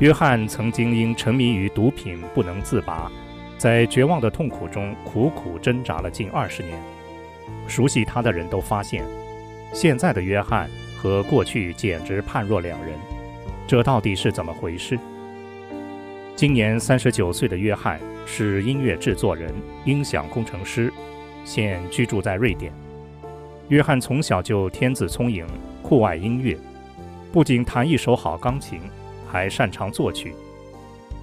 [0.00, 3.12] 约翰曾经因沉迷于毒品不能自拔，
[3.58, 6.80] 在绝望的痛苦中苦苦挣扎了近二十年。
[7.66, 9.04] 熟悉他的人都发现，
[9.74, 12.94] 现在的约翰和过去简直判若两人。
[13.66, 14.98] 这到底是怎么回事？
[16.34, 19.52] 今年三十九岁的约翰是音乐制作人、
[19.84, 20.90] 音响工程师，
[21.44, 22.72] 现居住在瑞典。
[23.68, 25.46] 约翰从小就天资聪颖，
[25.82, 26.56] 酷爱音乐，
[27.30, 28.80] 不仅弹一手好钢琴。
[29.30, 30.34] 还擅长作曲。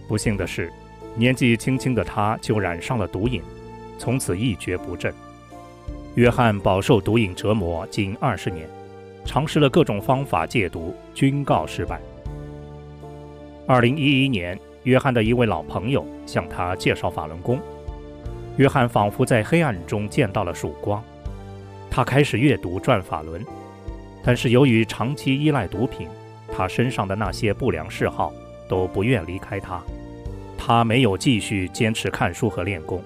[0.07, 0.71] 不幸的是，
[1.15, 3.41] 年纪轻轻的他就染上了毒瘾，
[3.97, 5.13] 从此一蹶不振。
[6.15, 8.67] 约翰饱受毒瘾折磨近二十年，
[9.25, 11.99] 尝试了各种方法戒毒，均告失败。
[13.67, 17.59] 二零一一年，约翰的一位老朋友向他介绍法轮功，
[18.55, 21.03] 约翰仿佛在黑暗中见到了曙光。
[21.91, 23.43] 他开始阅读《转法轮》，
[24.23, 26.07] 但是由于长期依赖毒品。
[26.57, 28.33] 他身上的那些不良嗜好
[28.67, 29.79] 都不愿离开他，
[30.57, 32.99] 他没有继续坚持看书和练功，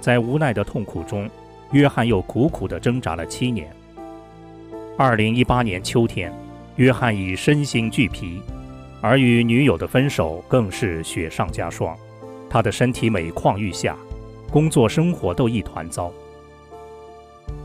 [0.00, 1.28] 在无奈的痛苦中，
[1.72, 3.70] 约翰又苦苦地挣扎了七年。
[4.96, 6.32] 二零一八年秋天，
[6.76, 8.40] 约翰已身心俱疲，
[9.02, 11.94] 而与女友的分手更是雪上加霜，
[12.48, 13.94] 他的身体每况愈下，
[14.50, 16.10] 工作生活都一团糟。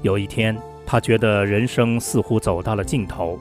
[0.01, 3.39] 有一天，他觉得人生似乎走到了尽头。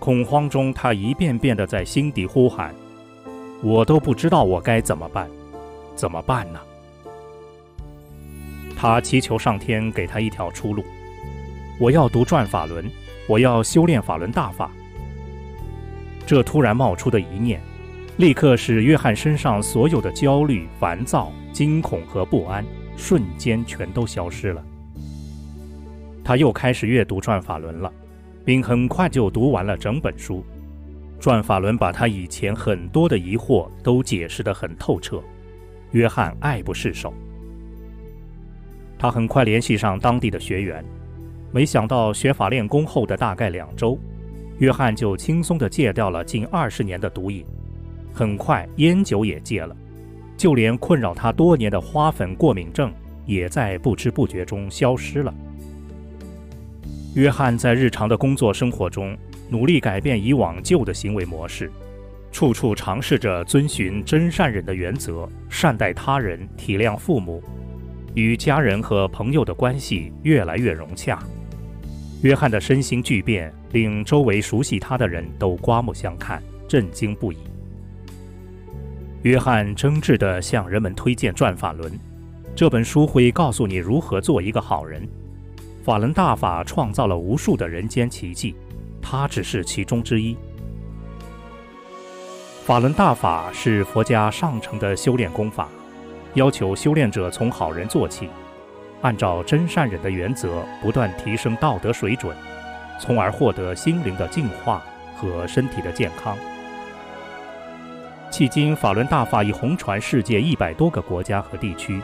[0.00, 2.74] 恐慌中，他一遍遍地在心底呼喊
[3.62, 5.28] ：“我都不知道我该怎么办，
[5.94, 6.58] 怎么办呢？”
[8.74, 10.82] 他祈求上天给他一条出路。
[11.78, 12.90] 我要读转法轮，
[13.28, 14.70] 我要修炼法轮大法。
[16.26, 17.60] 这突然冒出的一念，
[18.16, 22.64] 立刻使约翰身上所有的焦虑、烦躁、惊恐和不安
[22.96, 24.64] 瞬间全都消失了。
[26.24, 27.92] 他又开始阅读转法轮了。
[28.44, 30.44] 并很快就读完了整本书，
[31.18, 35.22] 转法轮把他以前很多的疑惑都解释得很透彻。
[35.92, 37.12] 约翰爱不释手，
[38.98, 40.84] 他很快联系上当地的学员，
[41.52, 43.98] 没想到学法练功后的大概两周，
[44.58, 47.44] 约翰就轻松地戒掉了近二十年的毒瘾，
[48.12, 49.76] 很快烟酒也戒了，
[50.36, 52.92] 就连困扰他多年的花粉过敏症
[53.26, 55.34] 也在不知不觉中消失了。
[57.14, 61.68] 约翰在日常的工作生活中努力改变以往旧的行为模式，
[62.30, 67.42] 处处尝试着遵循真善忍的原则，善待他人，体谅父母，
[68.14, 71.18] 与家人和朋友的关系越来越融洽。
[72.22, 77.38] 约翰的身心巨变令周围熟悉他的人都刮目相看，震惊不已。
[79.22, 81.92] 约翰真挚地向人们推荐《转法轮》
[82.54, 85.08] 这本书，会告诉你如何做一个好人。
[85.82, 88.54] 法轮大法创造了无数的人间奇迹，
[89.00, 90.36] 它只是其中之一。
[92.64, 95.68] 法轮大法是佛家上乘的修炼功法，
[96.34, 98.28] 要求修炼者从好人做起，
[99.00, 102.36] 按照真善忍的原则，不断提升道德水准，
[103.00, 104.84] 从而获得心灵的净化
[105.16, 106.36] 和身体的健康。
[108.30, 112.00] 迄今，法轮大法已红传世界一百多个国家和地区。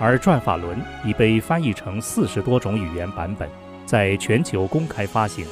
[0.00, 3.46] 而转法轮已被翻译成四十多种语言版本，
[3.84, 5.44] 在全球公开发行，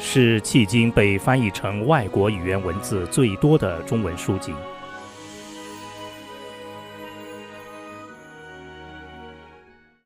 [0.00, 4.52] 是迄今被翻译成外国语言文字最多的中文书籍。